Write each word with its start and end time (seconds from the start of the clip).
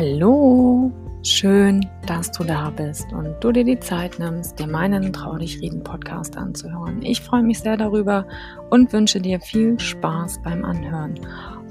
Hallo, 0.00 0.92
schön, 1.24 1.84
dass 2.06 2.30
du 2.30 2.44
da 2.44 2.70
bist 2.70 3.12
und 3.12 3.34
du 3.40 3.50
dir 3.50 3.64
die 3.64 3.80
Zeit 3.80 4.20
nimmst, 4.20 4.56
dir 4.56 4.68
meinen 4.68 5.12
Trau 5.12 5.36
dich 5.38 5.60
reden 5.60 5.82
Podcast 5.82 6.36
anzuhören. 6.36 7.02
Ich 7.02 7.20
freue 7.20 7.42
mich 7.42 7.58
sehr 7.58 7.76
darüber 7.76 8.24
und 8.70 8.92
wünsche 8.92 9.20
dir 9.20 9.40
viel 9.40 9.76
Spaß 9.80 10.40
beim 10.44 10.64
Anhören. 10.64 11.18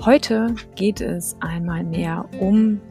Heute 0.04 0.54
geht 0.76 1.00
es 1.00 1.38
einmal 1.40 1.86
mehr 1.86 2.26
um 2.42 2.82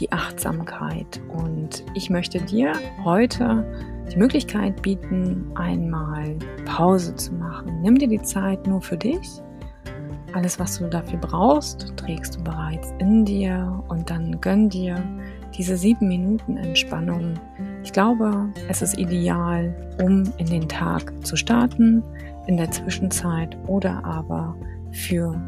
die 0.00 0.10
Achtsamkeit 0.10 1.20
und 1.28 1.84
ich 1.94 2.10
möchte 2.10 2.40
dir 2.40 2.72
heute 3.04 3.64
die 4.12 4.18
Möglichkeit 4.18 4.82
bieten, 4.82 5.48
einmal 5.54 6.36
Pause 6.64 7.14
zu 7.14 7.32
machen. 7.34 7.82
Nimm 7.82 7.98
dir 7.98 8.08
die 8.08 8.22
Zeit 8.22 8.66
nur 8.66 8.82
für 8.82 8.96
dich 8.96 9.30
alles, 10.34 10.58
was 10.58 10.78
du 10.78 10.88
dafür 10.88 11.18
brauchst, 11.18 11.96
trägst 11.96 12.36
du 12.36 12.44
bereits 12.44 12.92
in 12.98 13.24
dir 13.24 13.82
und 13.88 14.10
dann 14.10 14.40
gönn 14.40 14.68
dir 14.68 15.02
diese 15.56 15.76
sieben 15.76 16.08
Minuten 16.08 16.56
Entspannung. 16.56 17.34
Ich 17.82 17.92
glaube, 17.92 18.48
es 18.68 18.82
ist 18.82 18.98
ideal, 18.98 19.74
um 20.02 20.24
in 20.38 20.46
den 20.46 20.68
Tag 20.68 21.12
zu 21.24 21.36
starten, 21.36 22.02
in 22.46 22.56
der 22.56 22.70
Zwischenzeit 22.70 23.56
oder 23.66 24.04
aber 24.04 24.56
für 24.90 25.40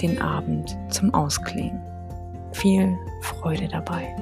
den 0.00 0.20
Abend 0.20 0.76
zum 0.88 1.14
Ausklingen. 1.14 1.80
Viel 2.52 2.96
Freude 3.20 3.68
dabei. 3.68 4.14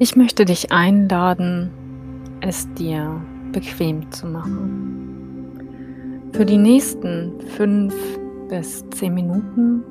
Ich 0.00 0.14
möchte 0.14 0.44
dich 0.44 0.70
einladen, 0.70 1.70
es 2.40 2.72
dir 2.74 3.20
bequem 3.50 4.12
zu 4.12 4.28
machen. 4.28 5.58
Für 6.32 6.44
die 6.44 6.56
nächsten 6.56 7.40
fünf 7.56 7.96
bis 8.48 8.88
zehn 8.90 9.14
Minuten 9.14 9.82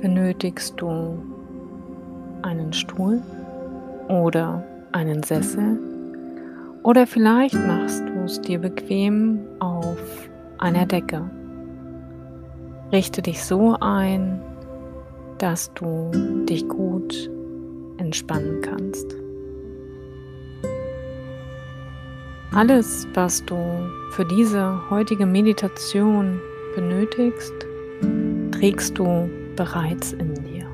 benötigst 0.00 0.74
du 0.80 1.18
einen 2.42 2.72
Stuhl 2.72 3.20
oder 4.08 4.64
einen 4.92 5.24
Sessel 5.24 5.80
oder 6.84 7.04
vielleicht 7.04 7.54
machst 7.54 8.04
du 8.06 8.22
es 8.26 8.40
dir 8.40 8.60
bequem 8.60 9.40
auf 9.58 9.98
einer 10.58 10.86
Decke. 10.86 11.28
Richte 12.92 13.22
dich 13.22 13.42
so 13.42 13.76
ein, 13.80 14.40
dass 15.38 15.74
du 15.74 16.12
dich 16.48 16.68
gut 16.68 17.28
entspannen 17.98 18.60
kannst. 18.62 19.16
Alles, 22.52 23.06
was 23.14 23.44
du 23.44 23.56
für 24.12 24.24
diese 24.24 24.88
heutige 24.88 25.26
Meditation 25.26 26.40
benötigst, 26.74 27.52
trägst 28.52 28.98
du 28.98 29.28
bereits 29.56 30.12
in 30.12 30.34
dir. 30.34 30.66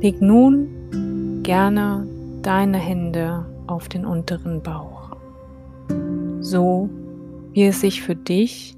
Leg 0.00 0.20
nun 0.22 1.42
gerne 1.42 2.06
deine 2.42 2.78
Hände 2.78 3.44
auf 3.66 3.88
den 3.88 4.06
unteren 4.06 4.62
Bauch, 4.62 5.16
so 6.40 6.88
wie 7.52 7.64
es 7.64 7.80
sich 7.80 8.02
für 8.02 8.16
dich 8.16 8.76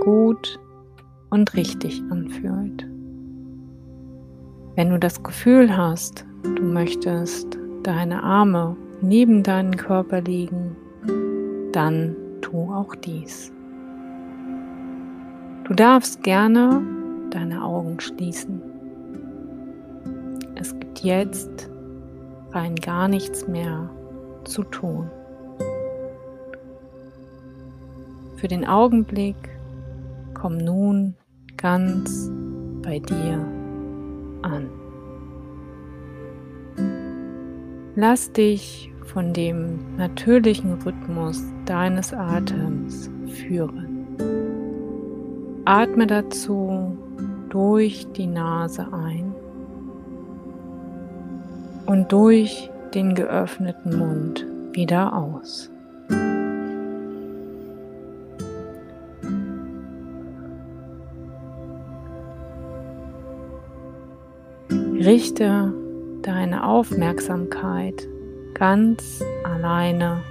gut 0.00 0.60
und 1.30 1.54
richtig 1.54 2.02
anfühlt. 2.10 2.89
Wenn 4.80 4.88
du 4.88 4.98
das 4.98 5.22
Gefühl 5.22 5.76
hast, 5.76 6.24
du 6.42 6.62
möchtest 6.62 7.58
deine 7.82 8.22
Arme 8.22 8.78
neben 9.02 9.42
deinen 9.42 9.76
Körper 9.76 10.22
legen, 10.22 10.74
dann 11.70 12.16
tu 12.40 12.72
auch 12.72 12.94
dies. 12.94 13.52
Du 15.64 15.74
darfst 15.74 16.22
gerne 16.22 16.80
deine 17.30 17.62
Augen 17.62 18.00
schließen. 18.00 18.62
Es 20.54 20.72
gibt 20.80 21.00
jetzt 21.00 21.70
rein 22.52 22.74
gar 22.74 23.06
nichts 23.06 23.46
mehr 23.46 23.90
zu 24.44 24.62
tun. 24.62 25.10
Für 28.36 28.48
den 28.48 28.66
Augenblick 28.66 29.36
komm 30.32 30.56
nun 30.56 31.16
ganz 31.58 32.30
bei 32.82 32.98
dir 32.98 33.46
an. 34.42 34.79
Lass 37.96 38.30
dich 38.32 38.92
von 39.04 39.32
dem 39.32 39.96
natürlichen 39.96 40.74
Rhythmus 40.74 41.42
deines 41.64 42.14
Atems 42.14 43.10
führen. 43.26 44.06
Atme 45.64 46.06
dazu 46.06 46.96
durch 47.48 48.06
die 48.12 48.28
Nase 48.28 48.86
ein 48.92 49.34
und 51.86 52.12
durch 52.12 52.70
den 52.94 53.16
geöffneten 53.16 53.98
Mund 53.98 54.46
wieder 54.72 55.12
aus. 55.16 55.68
Richte 64.70 65.72
deine 66.22 66.66
Aufmerksamkeit 66.66 68.08
ganz 68.54 69.22
alleine 69.44 70.22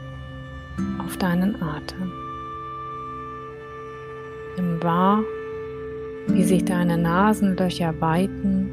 auf 1.03 1.17
deinen 1.17 1.61
Atem. 1.61 2.11
Nimm 4.57 4.83
wahr, 4.83 5.23
wie 6.27 6.43
sich 6.43 6.65
deine 6.65 6.97
Nasenlöcher 6.97 7.93
weiten. 7.99 8.69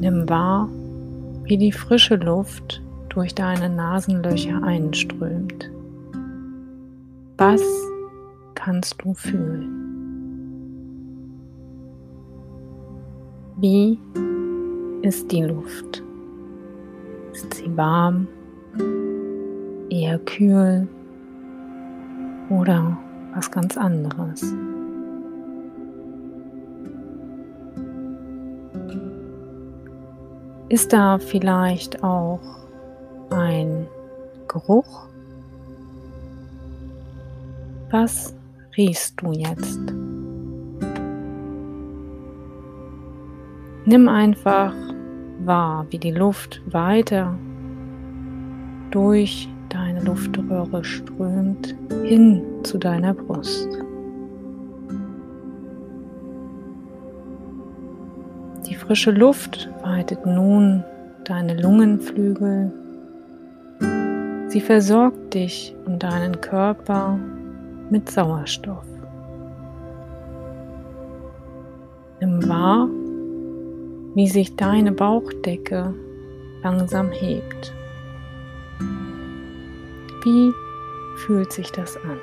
Nimm 0.00 0.28
wahr, 0.28 0.68
wie 1.44 1.56
die 1.56 1.72
frische 1.72 2.16
Luft 2.16 2.82
durch 3.08 3.34
deine 3.34 3.68
Nasenlöcher 3.70 4.62
einströmt. 4.62 5.70
Was 7.36 7.62
kannst 8.54 8.96
du 9.02 9.14
fühlen? 9.14 9.77
Wie 13.60 13.98
ist 15.02 15.32
die 15.32 15.42
Luft? 15.42 16.04
Ist 17.32 17.54
sie 17.54 17.76
warm, 17.76 18.28
eher 19.90 20.20
kühl 20.20 20.86
oder 22.50 22.96
was 23.34 23.50
ganz 23.50 23.76
anderes? 23.76 24.54
Ist 30.68 30.92
da 30.92 31.18
vielleicht 31.18 32.04
auch 32.04 32.38
ein 33.30 33.88
Geruch? 34.46 35.08
Was 37.90 38.36
riechst 38.76 39.20
du 39.20 39.32
jetzt? 39.32 39.80
Nimm 43.88 44.06
einfach 44.06 44.74
wahr, 45.46 45.86
wie 45.88 45.96
die 45.96 46.10
Luft 46.10 46.60
weiter 46.70 47.32
durch 48.90 49.48
deine 49.70 50.02
Luftröhre 50.02 50.84
strömt 50.84 51.74
hin 52.04 52.42
zu 52.64 52.76
deiner 52.76 53.14
Brust. 53.14 53.66
Die 58.68 58.74
frische 58.74 59.10
Luft 59.10 59.70
weitet 59.82 60.26
nun 60.26 60.84
deine 61.24 61.58
Lungenflügel. 61.58 62.70
Sie 64.48 64.60
versorgt 64.60 65.32
dich 65.32 65.74
und 65.86 66.02
deinen 66.02 66.38
Körper 66.42 67.18
mit 67.88 68.10
Sauerstoff. 68.10 68.84
Nimm 72.20 72.46
wahr, 72.46 72.86
wie 74.18 74.26
sich 74.26 74.56
deine 74.56 74.90
Bauchdecke 74.90 75.94
langsam 76.64 77.12
hebt. 77.12 77.72
Wie 80.24 80.52
fühlt 81.18 81.52
sich 81.52 81.70
das 81.70 81.96
an? 81.98 82.18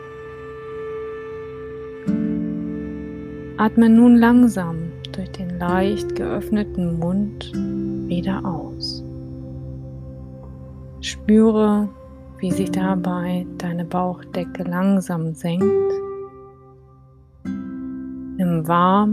Atme 3.56 3.90
nun 3.90 4.18
langsam 4.18 4.76
durch 5.14 5.32
den 5.32 5.58
leicht 5.58 6.18
geöffneten 6.18 7.00
Mund 7.00 7.54
wieder 8.10 8.44
aus. 8.44 9.02
Spüre, 11.00 11.88
wie 12.40 12.52
sich 12.52 12.72
dabei 12.72 13.48
deine 13.58 13.86
Bauchdecke 13.86 14.64
langsam 14.64 15.34
senkt. 15.34 15.94
Nimm 17.46 18.68
wahr, 18.68 19.08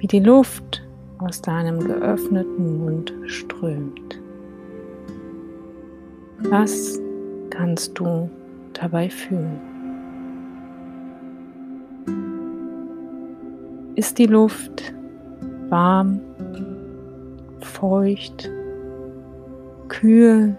wie 0.00 0.06
die 0.06 0.20
Luft 0.20 0.82
aus 1.20 1.42
deinem 1.42 1.80
geöffneten 1.80 2.78
Mund 2.78 3.12
strömt. 3.26 4.20
Was 6.38 6.98
kannst 7.50 7.98
du 7.98 8.30
dabei 8.72 9.10
fühlen? 9.10 9.60
Ist 13.96 14.18
die 14.18 14.26
Luft 14.26 14.94
warm, 15.68 16.20
feucht, 17.60 18.50
kühl 19.88 20.56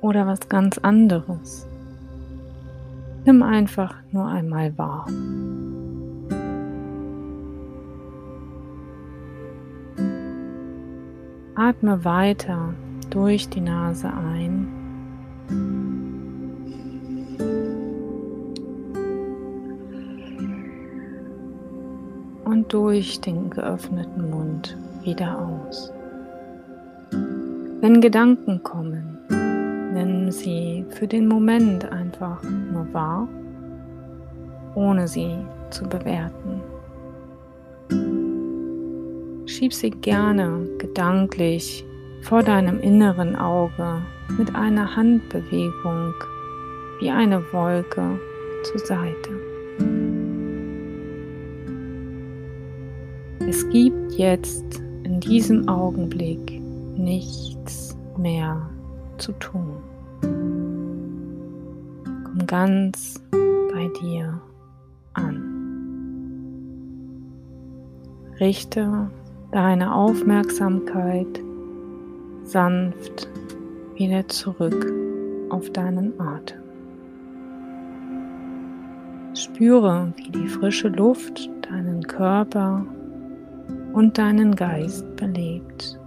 oder 0.00 0.26
was 0.26 0.48
ganz 0.48 0.78
anderes? 0.78 1.66
Nimm 3.26 3.42
einfach 3.42 3.94
nur 4.12 4.26
einmal 4.26 4.76
wahr. 4.78 5.06
Atme 11.56 12.04
weiter 12.04 12.74
durch 13.10 13.48
die 13.48 13.60
Nase 13.60 14.08
ein. 14.08 14.66
Und 22.44 22.72
durch 22.72 23.20
den 23.20 23.50
geöffneten 23.50 24.30
Mund 24.30 24.76
wieder 25.04 25.38
aus. 25.38 25.92
Wenn 27.80 28.00
Gedanken 28.00 28.60
kommen, 28.64 29.18
nimm 29.92 30.32
sie 30.32 30.84
für 30.90 31.06
den 31.06 31.28
Moment 31.28 31.84
einfach 31.92 32.42
nur 32.42 32.92
wahr, 32.92 33.28
ohne 34.74 35.06
sie 35.06 35.36
zu 35.70 35.84
bewerten. 35.84 36.73
Schieb 39.56 39.72
sie 39.72 39.90
gerne 39.90 40.66
gedanklich 40.78 41.84
vor 42.22 42.42
deinem 42.42 42.80
inneren 42.80 43.36
Auge 43.36 44.02
mit 44.36 44.52
einer 44.52 44.96
Handbewegung 44.96 46.12
wie 46.98 47.08
eine 47.08 47.40
Wolke 47.52 48.18
zur 48.64 48.78
Seite. 48.80 49.30
Es 53.48 53.68
gibt 53.70 54.14
jetzt 54.14 54.82
in 55.04 55.20
diesem 55.20 55.68
Augenblick 55.68 56.60
nichts 56.96 57.96
mehr 58.18 58.68
zu 59.18 59.30
tun. 59.34 59.76
Komm 62.24 62.44
ganz 62.48 63.22
bei 63.30 63.88
dir 64.02 64.40
an. 65.12 65.54
Richte 68.40 69.08
deine 69.54 69.94
Aufmerksamkeit 69.94 71.40
sanft 72.42 73.28
wieder 73.94 74.26
zurück 74.26 74.92
auf 75.48 75.70
deinen 75.70 76.18
Atem. 76.20 76.58
Spüre, 79.32 80.12
wie 80.16 80.30
die 80.32 80.48
frische 80.48 80.88
Luft 80.88 81.48
deinen 81.70 82.02
Körper 82.02 82.84
und 83.92 84.18
deinen 84.18 84.56
Geist 84.56 85.04
belebt. 85.14 86.00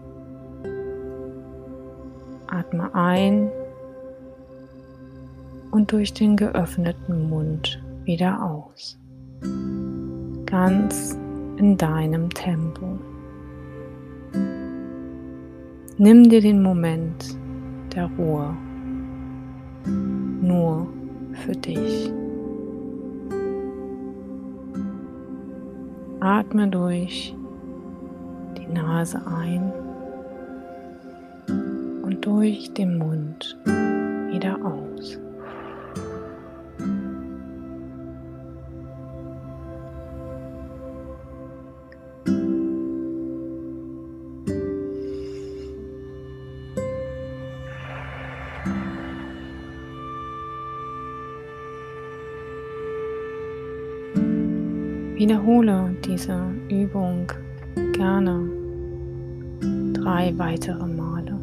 Atme 2.47 2.93
ein 2.93 3.49
und 5.71 5.93
durch 5.93 6.13
den 6.13 6.35
geöffneten 6.35 7.29
Mund 7.29 7.81
wieder 8.03 8.43
aus. 8.43 8.99
Ganz 10.45 11.17
in 11.55 11.77
deinem 11.77 12.29
Tempo. 12.29 12.99
Nimm 15.99 16.29
dir 16.29 16.41
den 16.41 16.61
Moment 16.61 17.35
der 17.95 18.05
Ruhe 18.19 18.55
nur 20.41 20.87
für 21.33 21.53
dich. 21.53 22.11
Atme 26.19 26.67
durch 26.67 27.33
die 28.59 28.71
Nase 28.71 29.19
ein 29.25 29.73
und 32.03 32.23
durch 32.23 32.71
den 32.73 32.99
Mund 32.99 33.57
wieder 33.65 34.55
aus. 34.63 35.17
Wiederhole 55.17 55.95
diese 56.05 56.39
Übung 56.69 57.25
gerne 57.93 58.47
drei 59.93 60.31
weitere 60.37 60.85
Male. 60.85 61.39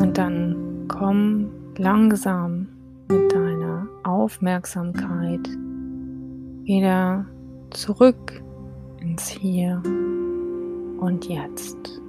Und 0.00 0.18
dann 0.18 0.84
komm 0.88 1.48
langsam 1.76 2.66
mit 3.08 3.32
deiner 3.32 3.86
Aufmerksamkeit 4.02 5.48
wieder 6.64 7.24
zurück 7.70 8.42
ins 9.00 9.28
Hier 9.28 9.80
und 10.98 11.24
Jetzt. 11.28 12.02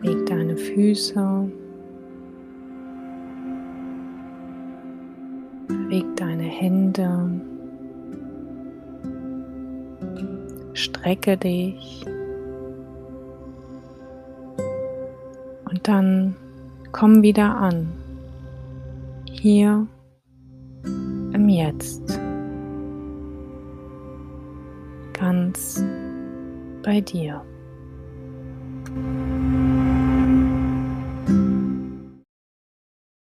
Leg 0.00 0.24
deine 0.24 0.56
Füße 0.56 1.52
Beweg 5.96 6.16
deine 6.16 6.42
Hände. 6.42 7.30
Strecke 10.74 11.38
dich. 11.38 12.04
Und 15.70 15.88
dann 15.88 16.36
komm 16.92 17.22
wieder 17.22 17.56
an. 17.56 17.88
Hier 19.30 19.86
im 20.84 21.48
Jetzt. 21.48 22.20
Ganz 25.14 25.82
bei 26.82 27.00
dir. 27.00 27.42